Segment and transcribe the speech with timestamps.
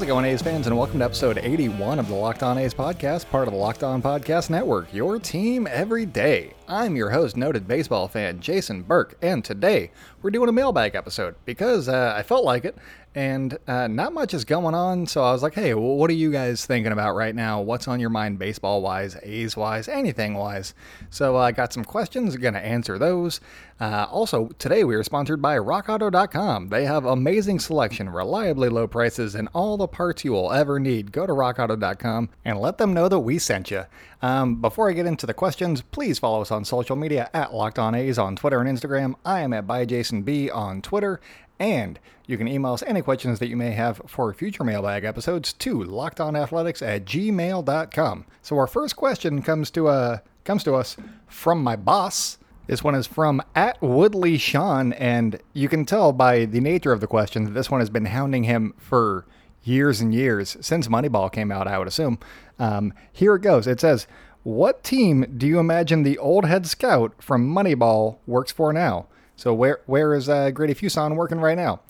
[0.00, 2.72] How's it going, A's fans, and welcome to episode 81 of the Locked On A's
[2.72, 6.54] podcast, part of the Locked On Podcast Network, your team every day.
[6.70, 9.90] I'm your host, noted baseball fan Jason Burke, and today
[10.22, 12.76] we're doing a mailbag episode because uh, I felt like it,
[13.12, 15.08] and uh, not much is going on.
[15.08, 17.60] So I was like, hey, what are you guys thinking about right now?
[17.60, 20.72] What's on your mind, baseball wise, A's wise, anything wise?
[21.10, 23.40] So uh, I got some questions, going to answer those.
[23.80, 26.68] Uh, also, today we are sponsored by RockAuto.com.
[26.68, 31.10] They have amazing selection, reliably low prices, and all the parts you will ever need.
[31.10, 33.86] Go to RockAuto.com and let them know that we sent you.
[34.22, 37.78] Um, before I get into the questions, please follow us on social media at Locked
[37.78, 39.14] On A's on Twitter and Instagram.
[39.24, 41.20] I am at ByJasonB on Twitter.
[41.58, 45.52] And you can email us any questions that you may have for future mailbag episodes
[45.54, 48.24] to lockedonathletics at gmail.com.
[48.40, 52.38] So our first question comes to uh, comes to us from my boss.
[52.66, 57.00] This one is from at Woodley Sean, and you can tell by the nature of
[57.00, 59.26] the question that this one has been hounding him for
[59.62, 62.18] years and years since Moneyball came out, I would assume.
[62.58, 63.66] Um, here it goes.
[63.66, 64.06] It says,
[64.42, 69.06] What team do you imagine the old head scout from Moneyball works for now?
[69.36, 71.80] So, where where is uh, Grady Fuson working right now?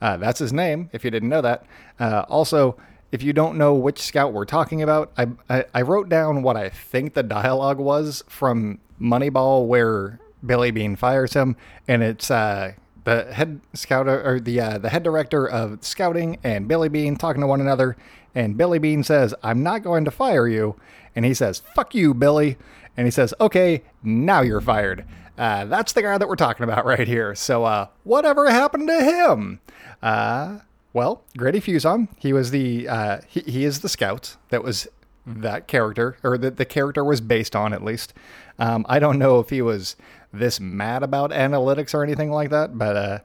[0.00, 1.64] Uh, that's his name, if you didn't know that.
[1.98, 2.76] Uh, also,
[3.10, 6.56] if you don't know which scout we're talking about, I, I, I wrote down what
[6.56, 11.56] I think the dialogue was from Moneyball, where Billy Beane fires him,
[11.88, 12.74] and it's uh,
[13.08, 17.40] the head scout or the uh, the head director of scouting and Billy Beane talking
[17.40, 17.96] to one another,
[18.34, 20.76] and Billy Beane says, "I'm not going to fire you,"
[21.16, 22.58] and he says, "Fuck you, Billy,"
[22.96, 25.06] and he says, "Okay, now you're fired."
[25.38, 27.34] Uh, that's the guy that we're talking about right here.
[27.34, 29.60] So, uh, whatever happened to him?
[30.02, 30.58] Uh,
[30.92, 34.86] well, Grady Fuson, he was the uh, he, he is the scout that was
[35.28, 38.14] that character, or that the character was based on at least.
[38.58, 39.96] Um, I don't know if he was
[40.32, 43.18] this mad about analytics or anything like that, but uh,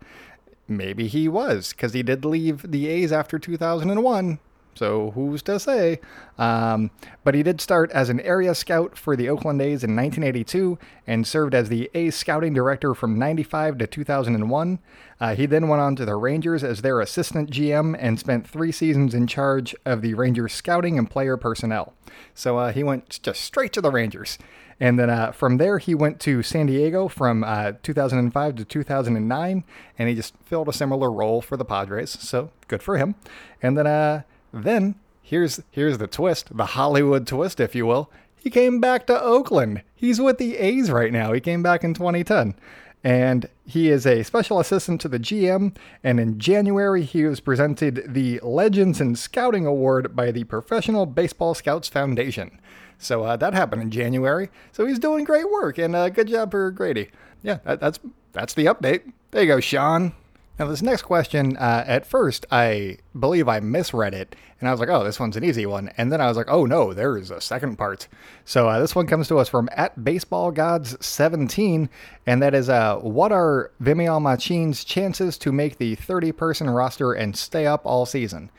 [0.67, 4.39] maybe he was because he did leave the A's after 2001.
[4.75, 5.99] So who's to say?
[6.37, 6.91] Um,
[7.23, 11.27] but he did start as an area scout for the Oakland A's in 1982 and
[11.27, 14.79] served as the A's scouting director from 95 to 2001.
[15.19, 18.71] Uh, he then went on to the Rangers as their assistant GM and spent three
[18.71, 21.93] seasons in charge of the Rangers scouting and player personnel.
[22.33, 24.37] So uh, he went just straight to the Rangers.
[24.79, 29.63] And then uh, from there, he went to San Diego from uh, 2005 to 2009,
[29.97, 32.09] and he just filled a similar role for the Padres.
[32.09, 33.15] So good for him.
[33.61, 34.23] And then, uh,
[34.53, 38.09] then here's here's the twist, the Hollywood twist, if you will.
[38.35, 39.83] He came back to Oakland.
[39.95, 41.31] He's with the A's right now.
[41.31, 42.55] He came back in 2010
[43.03, 45.75] and he is a special assistant to the GM.
[46.03, 51.53] And in January, he was presented the Legends in Scouting Award by the Professional Baseball
[51.53, 52.59] Scouts Foundation.
[52.97, 54.49] So uh, that happened in January.
[54.71, 57.09] So he's doing great work, and uh, good job for Grady.
[57.41, 57.99] Yeah, that, that's
[58.31, 59.11] that's the update.
[59.31, 60.13] There you go, Sean.
[60.63, 64.79] Now, this next question, uh, at first, I believe I misread it, and I was
[64.79, 65.91] like, oh, this one's an easy one.
[65.97, 68.07] And then I was like, oh, no, there is a second part.
[68.45, 71.89] So uh, this one comes to us from at Baseball Gods 17,
[72.25, 77.11] and that is, uh, what are Vimael Machin's chances to make the 30 person roster
[77.11, 78.49] and stay up all season?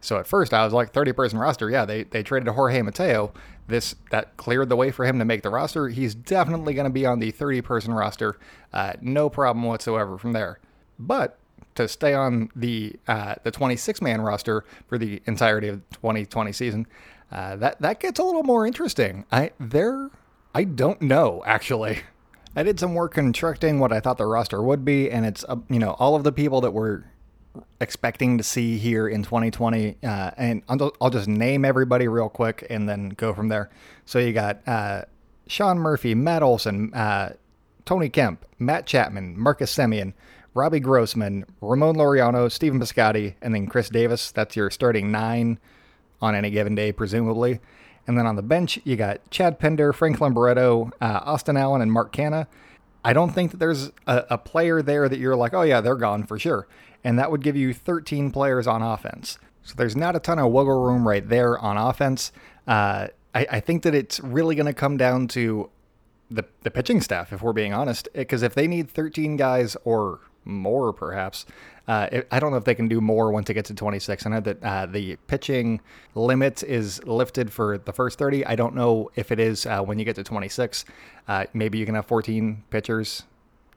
[0.00, 1.68] So at first I was like 30 person roster.
[1.68, 3.32] Yeah, they, they traded Jorge Mateo.
[3.66, 5.88] This that cleared the way for him to make the roster.
[5.88, 8.38] He's definitely going to be on the 30 person roster.
[8.72, 10.60] Uh, no problem whatsoever from there.
[11.00, 11.36] But
[11.78, 16.52] to stay on the uh, the 26 man roster for the entirety of the 2020
[16.52, 16.86] season,
[17.32, 19.24] uh, that that gets a little more interesting.
[19.32, 20.10] I there
[20.54, 22.00] I don't know actually.
[22.56, 25.56] I did some work constructing what I thought the roster would be, and it's uh,
[25.70, 27.04] you know all of the people that were
[27.80, 29.96] expecting to see here in 2020.
[30.02, 33.70] Uh, and I'll, just name everybody real quick and then go from there.
[34.04, 35.02] So you got uh,
[35.46, 37.34] Sean Murphy, Matt Olson, uh,
[37.84, 40.12] Tony Kemp, Matt Chapman, Marcus Semien,
[40.58, 44.32] Robbie Grossman, Ramon Laureano, Stephen Piscotty, and then Khris Davis.
[44.32, 45.58] That's your starting nine
[46.20, 47.60] on any given day, presumably.
[48.06, 51.92] And then on the bench, you got Chad Pinder, Franklin Barreto, uh, Austin Allen, and
[51.92, 52.46] Mark Canha.
[53.04, 55.94] I don't think that there's a, a player there that you're like, oh, yeah, they're
[55.94, 56.66] gone for sure
[57.04, 59.38] and that would give you 13 players on offense.
[59.62, 62.32] So there's not a ton of wiggle room right there on offense.
[62.66, 65.70] Uh, I, I, think that it's really going to come down to
[66.30, 70.20] the, the pitching staff, if we're being honest, because if they need 13 guys or
[70.44, 71.46] more, perhaps,
[71.88, 74.26] uh, it, I don't know if they can do more once it gets to 26.
[74.26, 75.80] I know that uh, the pitching
[76.14, 78.44] limit is lifted for the first 30.
[78.44, 80.84] I don't know if it is uh, when you get to 26.
[81.26, 83.22] Uh, maybe you can have 14 pitchers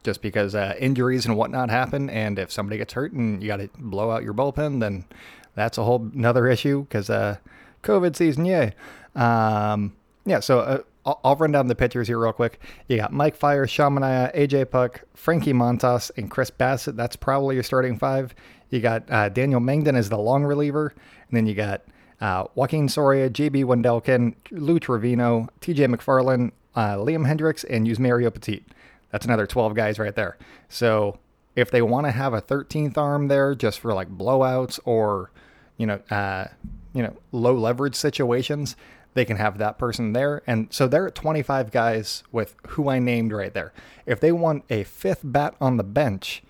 [0.02, 2.10] just because uh, injuries and whatnot happen.
[2.10, 5.06] And if somebody gets hurt and you got to blow out your bullpen, then
[5.54, 7.38] that's a whole another issue because uh,
[7.82, 8.74] COVID season, yay.
[9.14, 9.94] Um,
[10.26, 12.60] yeah, so I'll, I'll, run down the pitchers here real quick.
[12.88, 16.96] You got Mike Fiers, Sean Manaea, AJ Puk, Frankie Montas, and Chris Bassitt.
[16.96, 18.34] That's probably your starting five.
[18.70, 20.94] You got uh, Daniel Mengden as the long reliever,
[21.28, 21.82] and then you got
[22.20, 28.64] uh, Joaquin Soria, JB Wendelken, Lou Trevino, TJ McFarland, uh, Liam Hendriks, and Yusmeiro Petit.
[29.10, 30.38] That's another 12 guys right there.
[30.68, 31.18] So
[31.56, 35.30] if they want to have a 13th arm there just for like blowouts or,
[35.76, 36.46] you know, uh,
[36.94, 38.76] you know, low leverage situations,
[39.14, 40.42] they can have that person there.
[40.46, 43.72] And so they're at 25 guys with who I named right there.
[44.06, 46.42] If they want a fifth bat on the bench,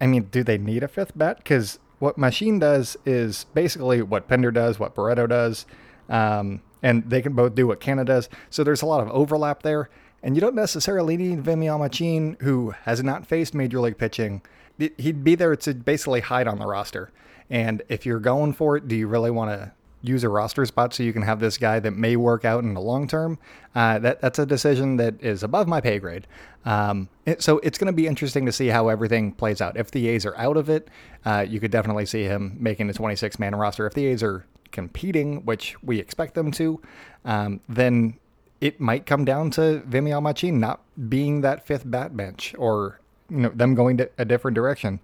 [0.00, 1.38] I mean, do they need a fifth bat?
[1.38, 5.66] Because what Machin does is basically what Pinder does, what Barreto does,
[6.08, 8.28] um, and they can both do what Canha does.
[8.48, 9.90] So there's a lot of overlap there.
[10.22, 14.42] And you don't necessarily need Vimael Machin, who has not faced major league pitching.
[14.78, 17.10] He'd be there to basically hide on the roster.
[17.48, 19.72] And if you're going for it, do you really want to
[20.02, 22.74] use a roster spot so you can have this guy that may work out in
[22.74, 23.38] the long term?
[23.74, 26.26] Uh, that that's a decision that is above my pay grade.
[26.64, 29.76] Um, it, so it's going to be interesting to see how everything plays out.
[29.76, 30.88] If the A's are out of it,
[31.24, 33.86] uh, you could definitely see him making the 26 man roster.
[33.86, 36.80] If the A's are competing, which we expect them to,
[37.24, 38.18] um, then
[38.60, 43.00] it might come down to Vimael Machin not being that fifth bat bench or
[43.30, 45.00] you know them going to a different direction.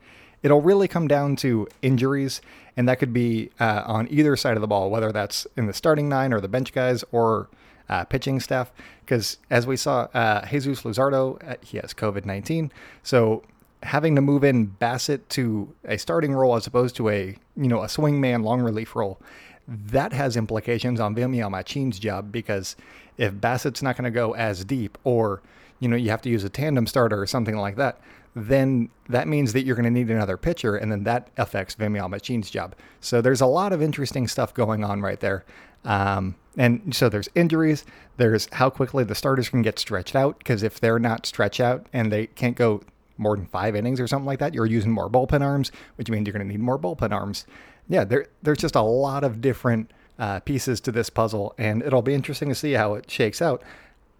[0.46, 2.40] It'll really come down to injuries,
[2.76, 5.72] and that could be uh, on either side of the ball, whether that's in the
[5.72, 7.48] starting nine or the bench guys or
[7.88, 8.70] uh, pitching staff.
[9.04, 12.70] Because as we saw, uh, Jesus Luzardo, uh, he has COVID 19.
[13.02, 13.42] So
[13.82, 17.82] having to move in Bassitt to a starting role as opposed to a you know
[17.82, 19.20] a swingman long relief role,
[19.66, 22.76] that has implications on Vimael Machin's job because
[23.18, 25.42] if Bassitt's not going to go as deep or
[25.80, 27.98] you know you have to use a tandem starter or something like that,
[28.36, 32.10] then that means that you're going to need another pitcher, and then that affects Vimael
[32.10, 32.76] Machin's job.
[33.00, 35.46] So there's a lot of interesting stuff going on right there.
[35.86, 37.86] Um, and so there's injuries.
[38.18, 41.86] There's how quickly the starters can get stretched out because if they're not stretched out
[41.94, 42.82] and they can't go
[43.16, 46.26] more than five innings or something like that, you're using more bullpen arms, which means
[46.26, 47.46] you're going to need more bullpen arms.
[47.88, 52.02] Yeah, there, there's just a lot of different uh, pieces to this puzzle, and it'll
[52.02, 53.62] be interesting to see how it shakes out.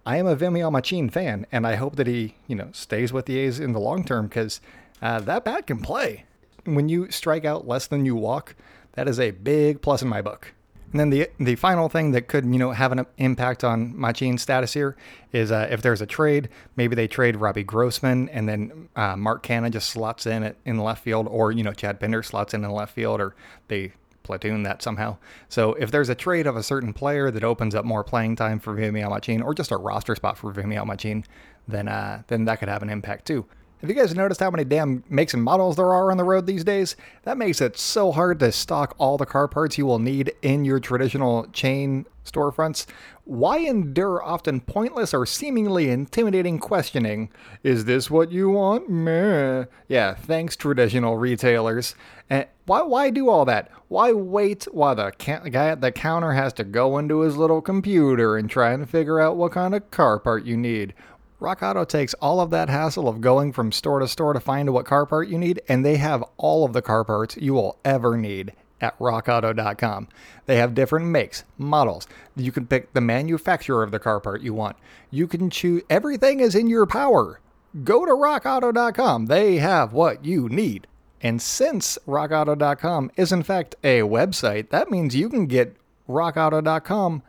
[0.06, 3.26] I am a Vimael Machin fan, and I hope that he, you know, stays with
[3.26, 4.60] the A's in the long term because
[5.02, 6.24] uh, that bat can play.
[6.64, 8.54] When you strike out less than you walk,
[8.92, 10.54] that is a big plus in my book.
[10.92, 14.42] And then the the final thing that could you know have an impact on Machin's
[14.42, 14.96] status here
[15.32, 19.44] is uh, if there's a trade, maybe they trade Robbie Grossman and then uh, Mark
[19.44, 22.64] Canha just slots in at, in left field, or you know Chad Pinder slots in
[22.64, 23.34] in left field, or
[23.66, 23.92] they
[24.26, 25.16] platoon that somehow.
[25.48, 28.58] So if there's a trade of a certain player that opens up more playing time
[28.58, 31.24] for Vimael Machin, or just a roster spot for Vimael Machin,
[31.66, 33.46] then uh, then that could have an impact too.
[33.80, 36.46] Have you guys noticed how many damn makes and models there are on the road
[36.46, 36.96] these days?
[37.24, 40.64] That makes it so hard to stock all the car parts you will need in
[40.64, 42.86] your traditional chain storefronts.
[43.24, 47.30] Why endure often pointless or seemingly intimidating questioning?
[47.62, 48.88] Is this what you want?
[48.88, 49.64] Meh.
[49.88, 51.94] Yeah, thanks, traditional retailers.
[52.28, 53.70] And why, why do all that?
[53.88, 57.60] Why wait while the ca- guy at the counter has to go into his little
[57.60, 60.94] computer and try and figure out what kind of car part you need?
[61.38, 64.72] Rock Auto takes all of that hassle of going from store to store to find
[64.72, 67.78] what car part you need, and they have all of the car parts you will
[67.84, 70.08] ever need at rockauto.com.
[70.46, 72.06] They have different makes, models.
[72.36, 74.76] You can pick the manufacturer of the car part you want.
[75.10, 77.40] You can choose, everything is in your power.
[77.84, 79.26] Go to rockauto.com.
[79.26, 80.86] They have what you need.
[81.22, 85.76] And since rockauto.com is in fact a website, that means you can get
[86.08, 87.22] rockauto.com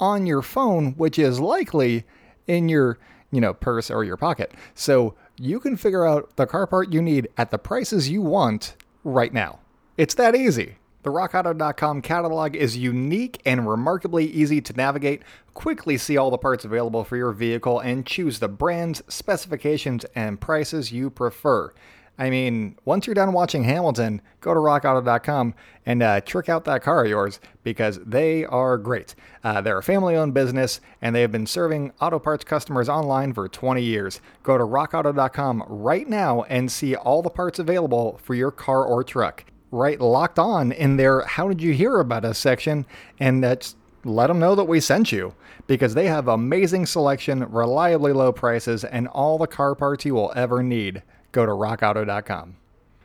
[0.00, 2.04] on your phone, which is likely
[2.46, 2.98] in your
[3.30, 4.52] you know, purse or your pocket.
[4.74, 8.74] So you can figure out the car part you need at the prices you want
[9.04, 9.60] right now.
[9.96, 10.77] It's that easy.
[11.04, 15.22] The RockAuto.com catalog is unique and remarkably easy to navigate.
[15.54, 20.40] Quickly see all the parts available for your vehicle and choose the brands, specifications, and
[20.40, 21.72] prices you prefer.
[22.20, 25.54] I mean, once you're done watching Hamilton, go to rockauto.com
[25.86, 29.14] and uh, trick out that car of yours because they are great.
[29.44, 33.32] Uh, they're a family owned business and they have been serving auto parts customers online
[33.32, 34.20] for 20 years.
[34.42, 39.04] Go to rockauto.com right now and see all the parts available for your car or
[39.04, 39.44] truck.
[39.70, 42.86] Right locked on in their How Did You Hear About Us section
[43.20, 45.34] and that's let them know that we sent you
[45.66, 50.32] because they have amazing selection, reliably low prices, and all the car parts you will
[50.34, 52.56] ever need go to rockauto.com.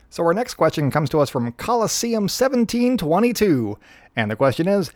[0.10, 3.78] So our next question comes to us from Coliseum 1722.
[4.16, 4.92] And the question is,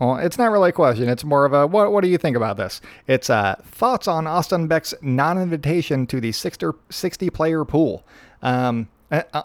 [0.00, 1.08] well, it's not really a question.
[1.08, 2.80] It's more of a what, what do you think about this?
[3.06, 8.04] It's uh, thoughts on Austin Beck's non invitation to the 60 player pool.
[8.40, 8.88] Um,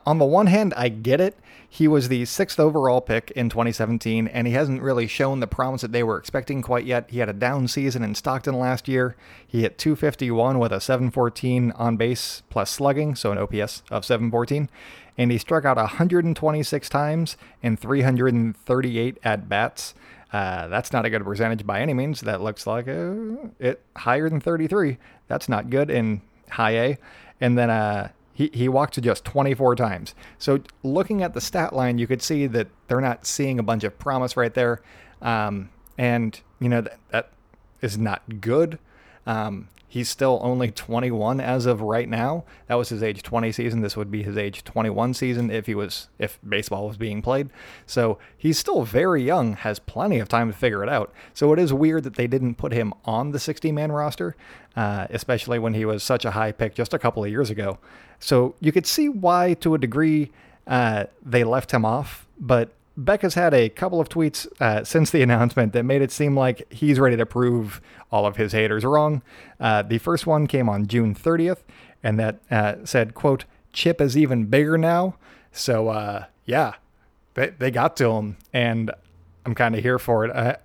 [0.05, 1.37] on the one hand, I get it.
[1.69, 5.81] He was the sixth overall pick in 2017, and he hasn't really shown the promise
[5.81, 7.09] that they were expecting quite yet.
[7.09, 9.17] He had a down season in Stockton last year.
[9.45, 14.69] He hit 251 with a 714 on base plus slugging, so an OPS of 714.
[15.17, 19.93] And he struck out 126 times in 338 at bats.
[20.31, 22.21] Uh, that's not a good percentage by any means.
[22.21, 24.97] That looks like uh, it higher than 33.
[25.27, 26.97] That's not good in high A.
[27.41, 30.13] And then uh, he, he walked just 24 times.
[30.37, 33.83] So looking at the stat line, you could see that they're not seeing a bunch
[33.83, 34.83] of promise right there.
[35.23, 37.31] Um, and, you know, that, that
[37.81, 38.77] is not good.
[39.27, 42.45] Um, he's still only 21 as of right now.
[42.67, 43.81] That was his age 20 season.
[43.81, 47.49] This would be his age 21 season if he was if baseball was being played.
[47.85, 51.13] So he's still very young, has plenty of time to figure it out.
[51.33, 54.35] So it is weird that they didn't put him on the 60 man roster,
[54.75, 57.77] uh, especially when he was such a high pick just a couple of years ago.
[58.19, 60.31] So you could see why, to a degree,
[60.65, 65.11] uh, they left him off, but Beck has had a couple of tweets uh, since
[65.11, 67.79] the announcement that made it seem like he's ready to prove
[68.11, 69.21] all of his haters wrong.
[69.59, 71.59] Uh, the first one came on June 30th,
[72.03, 75.15] and that uh, said, "quote Chip is even bigger now."
[75.51, 76.73] So uh, yeah,
[77.35, 78.91] they they got to him, and
[79.45, 80.35] I'm kind of here for it.
[80.35, 80.57] I,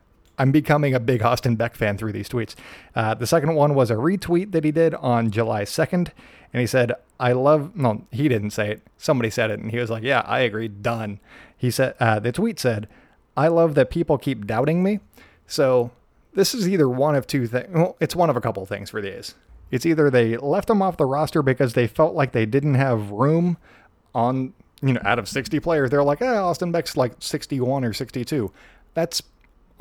[0.43, 2.57] I'm becoming a big Austin Beck fan through these tweets.
[2.97, 6.11] Uh, the second one was a retweet that he did on July 2nd,
[6.53, 8.83] and he said, I love, no, he didn't say it.
[8.97, 11.21] Somebody said it, and he was like, Yeah, I agree, done.
[11.57, 12.89] He said, uh, the tweet said,
[13.37, 14.99] I love that people keep doubting me.
[15.47, 15.93] So
[16.35, 17.69] this is either one of two things.
[17.73, 19.37] Well, it's one of a couple things for the A's.
[19.71, 23.13] It's either they left him off the roster because they felt like they didn't have
[23.13, 23.59] room
[24.13, 25.91] on, you know, out of 60 players.
[25.91, 28.51] They're like, eh, Austin Beck's like 61 or 62.
[28.95, 29.23] That's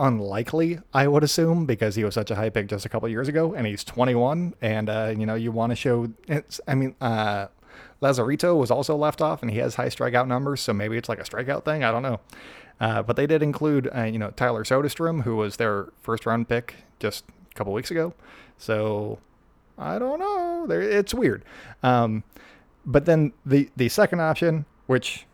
[0.02, 3.28] unlikely, I would assume, because he was such a high pick just a couple years
[3.28, 4.56] ago, and he's 21.
[4.62, 6.12] And uh, you know, you want to show.
[6.28, 7.48] It's, I mean, uh,
[8.02, 11.20] Lazarito was also left off, and he has high strikeout numbers, so maybe it's like
[11.20, 11.84] a strikeout thing.
[11.84, 12.20] I don't know.
[12.80, 16.50] Uh, but they did include, uh, you know, Tyler Soderstrom, who was their first round
[16.50, 18.16] pick just a couple weeks ago.
[18.58, 19.20] So
[19.78, 20.66] I don't know.
[20.70, 21.46] It's weird.
[21.84, 22.24] Um,
[22.84, 25.28] but then the the second option, which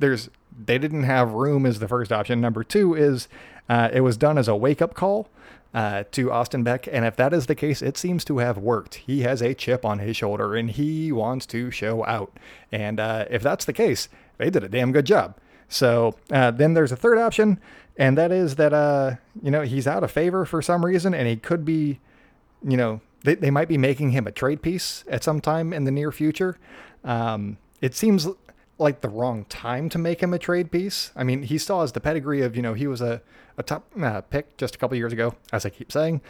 [0.00, 0.28] there's
[0.64, 2.40] they didn't have room as the first option.
[2.40, 3.28] Number two is
[3.72, 5.30] uh, it was done as a wake up call
[5.72, 6.86] uh, to Austin Beck.
[6.92, 8.96] And if that is the case, it seems to have worked.
[8.96, 12.36] He has a chip on his shoulder and he wants to show out.
[12.70, 15.38] And uh, if that's the case, they did a damn good job.
[15.70, 17.58] So uh, then there's a third option,
[17.96, 21.26] and that is that, uh, you know, he's out of favor for some reason and
[21.26, 21.98] he could be,
[22.62, 25.84] you know, they, they might be making him a trade piece at some time in
[25.84, 26.58] the near future.
[27.04, 28.28] Um, it seems
[28.78, 31.10] like the wrong time to make him a trade piece.
[31.14, 33.22] I mean, he still has the pedigree of, you know, he was a,
[33.56, 36.20] a top uh, pick just a couple years ago, as I keep saying.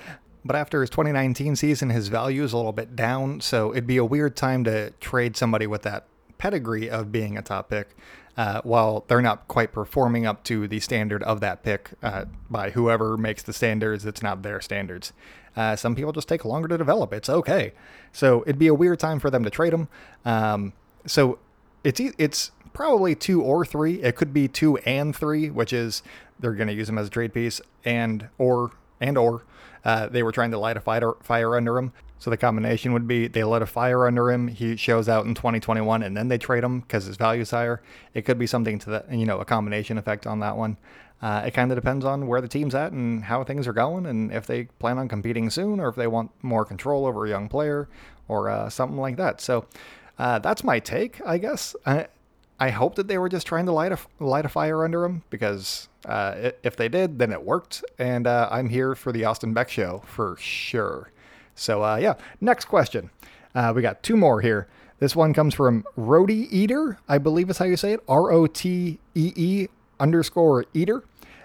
[0.44, 3.40] But after his 2019 season, his value is a little bit down.
[3.40, 6.06] So it'd be a weird time to trade somebody with that
[6.38, 7.96] pedigree of being a top pick
[8.36, 12.70] uh, while they're not quite performing up to the standard of that pick uh, by
[12.70, 14.04] whoever makes the standards.
[14.04, 15.12] It's not their standards.
[15.54, 17.12] Uh, some people just take longer to develop.
[17.12, 17.72] It's okay.
[18.10, 19.88] So it'd be a weird time for them to trade them.
[20.24, 20.72] Um,
[21.06, 21.38] so
[21.84, 24.02] it's it's probably two or three.
[24.02, 26.02] It could be two and three, which is
[26.38, 29.44] they're going to use him as a trade piece, and or and or
[29.84, 31.92] uh, they were trying to light a fire fire under him.
[32.18, 34.46] So the combination would be they lit a fire under him.
[34.46, 37.82] He shows out in 2021, and then they trade him because his value is higher.
[38.14, 40.76] It could be something to that, you know, a combination effect on that one.
[41.20, 44.06] Uh, it kind of depends on where the team's at and how things are going,
[44.06, 47.28] and if they plan on competing soon, or if they want more control over a
[47.28, 47.88] young player,
[48.28, 49.40] or uh, something like that.
[49.40, 49.66] So
[50.18, 51.74] uh, that's my take, I guess.
[51.86, 52.08] I,
[52.60, 55.22] I hope that they were just trying to light a light a fire under him
[55.30, 57.84] because uh, if they did, then it worked.
[57.98, 61.10] And uh, I'm here for the Austin Beck show for sure.
[61.54, 63.10] So uh, yeah, next question.
[63.54, 64.68] Uh, we got two more here.
[65.00, 68.00] This one comes from Roti Eater, I believe is how you say it.
[68.06, 71.02] R O T E E underscore Eater.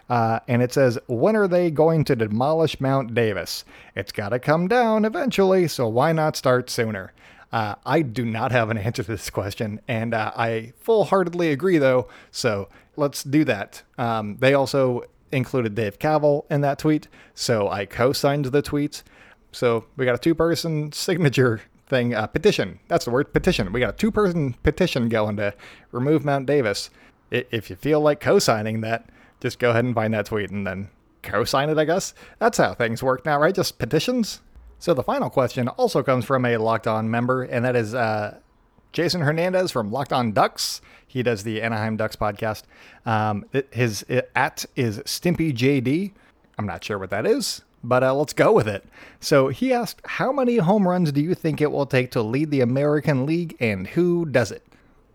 [0.10, 3.66] Uh, and it says, When are they going to demolish Mount Davis?
[3.96, 7.12] It's got to come down eventually, so why not start sooner?
[7.52, 11.52] Uh, I do not have an answer to this question, and uh, I full heartedly
[11.52, 12.08] agree, though.
[12.32, 13.84] So let's do that.
[13.98, 19.04] Um, they also included Dave Kaval in that tweet, so I co signed the tweet.
[19.52, 22.80] So we got a two person signature thing, uh, petition.
[22.88, 23.72] That's the word, petition.
[23.72, 25.54] We got a two person petition going to
[25.92, 26.90] remove Mount Davis.
[27.32, 30.66] If you feel like co signing that, just go ahead and find that tweet and
[30.66, 30.90] then
[31.24, 32.14] co sign it, I guess.
[32.40, 33.56] That's how things work now, right?
[33.56, 34.42] Just petitions?
[34.80, 38.38] So the final question also comes from a Locked On member, and that is uh,
[38.92, 40.82] Jason Hernandez from Locked On Ducks.
[41.08, 42.64] He does the Anaheim Ducks podcast.
[43.06, 46.12] Um, his it, at is Stimpy JD.
[46.58, 48.86] I'm not sure what that is, but uh, let's go with it.
[49.20, 52.52] So he asked, "How many home runs do you think it will take to lead
[52.52, 54.64] the American League, and who does it?"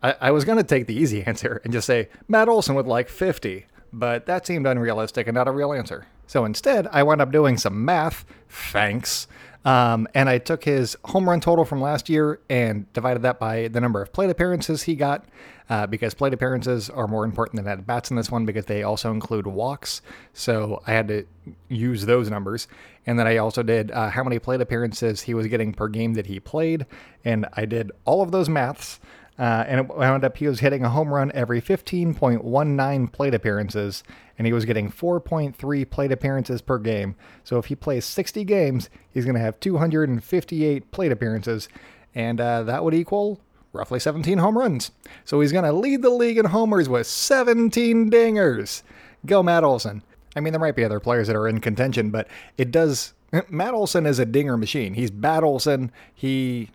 [0.03, 2.87] I, I was going to take the easy answer and just say Matt Olson with
[2.87, 6.07] like 50, but that seemed unrealistic and not a real answer.
[6.27, 8.25] So instead, I wound up doing some math.
[8.49, 9.27] Thanks.
[9.65, 13.69] Um, and I took his home run total from last year and divided that by
[13.69, 15.25] the number of plate appearances he got,
[15.71, 18.83] uh, because plate appearances are more important than at bats in this one because they
[18.83, 20.03] also include walks.
[20.33, 21.27] So I had to
[21.69, 22.67] use those numbers.
[23.07, 26.15] And then I also did uh, how many plate appearances he was getting per game
[26.15, 26.87] that he played.
[27.25, 29.01] And I did all of those maths.
[29.39, 34.05] Uh, and it wound up he was hitting a home run every 15.19 plate appearances,
[34.37, 37.17] and he was getting 4.3 plate appearances per game.
[37.43, 41.69] So if he plays 60 games, he's going to have 258 plate appearances,
[42.15, 43.41] and uh, that would equal
[43.73, 44.91] roughly 17 home runs.
[45.25, 48.83] So he's going to lead the league in homers with 17 dingers.
[49.25, 50.03] Go, Matt Olson.
[50.37, 53.15] I mean, there might be other players that are in contention, but it does.
[53.49, 54.95] Matt Olson is a dinger machine.
[54.95, 55.91] He's Bat Olson.
[56.15, 56.71] He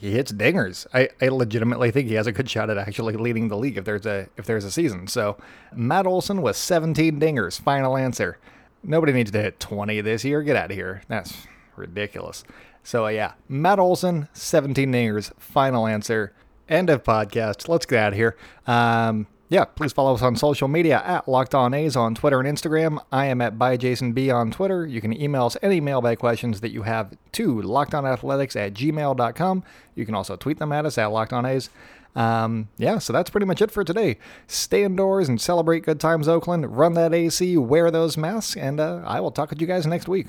[0.00, 0.86] he hits dingers.
[0.94, 3.84] I, I legitimately think he has a good shot at actually leading the league if
[3.84, 5.08] there's a if there's a season.
[5.08, 5.36] So
[5.74, 7.60] Matt Olson with 17 dingers.
[7.60, 8.38] Final answer.
[8.82, 10.42] Nobody needs to hit 20 this year.
[10.42, 11.02] Get out of here.
[11.08, 12.44] That's ridiculous.
[12.82, 15.32] So uh, yeah, Matt Olson, 17 dingers.
[15.38, 16.32] Final answer.
[16.66, 17.68] End of podcast.
[17.68, 18.38] Let's get out of here.
[18.66, 22.48] Um, yeah, please follow us on social media at Locked On A's on Twitter and
[22.48, 23.02] Instagram.
[23.10, 24.86] I am at ByJasonB on Twitter.
[24.86, 29.64] You can email us any mailbag questions that you have to lockedonathletics at gmail.com.
[29.96, 31.68] You can also tweet them at us at Locked On A's.
[32.14, 34.18] Um, yeah, so that's pretty much it for today.
[34.46, 36.76] Stay indoors and celebrate good times, Oakland.
[36.76, 40.06] Run that AC, wear those masks, and uh, I will talk with you guys next
[40.08, 40.28] week.